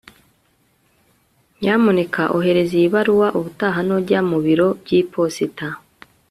nyamuneka 1.61 2.21
ohereza 2.37 2.73
iyi 2.79 2.87
baruwa 2.95 3.27
ubutaha 3.37 3.79
nujya 3.87 4.19
ku 4.29 4.37
biro 4.45 4.67
by'iposita 4.81 5.67